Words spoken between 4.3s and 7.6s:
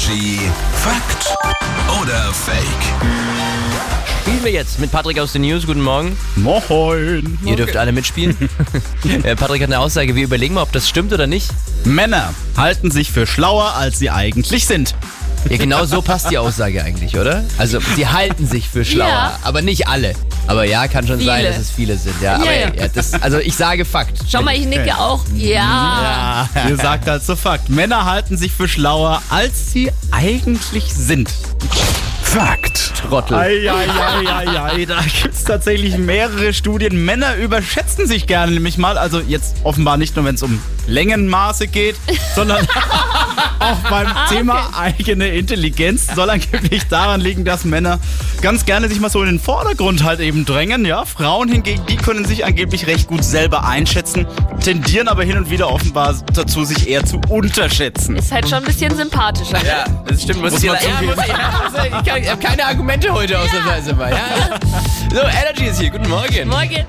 wir jetzt mit Patrick aus den News. Guten Morgen. Moin. Ihr